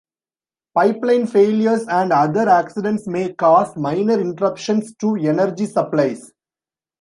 [0.73, 6.31] Pipeline failures and other accidents may cause minor interruptions to energy supplies.